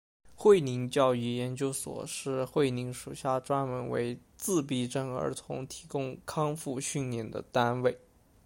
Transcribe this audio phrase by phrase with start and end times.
[0.35, 7.95] 慧灵教育研究所是慧灵属下专门为自闭症儿童提供康复训练的单位。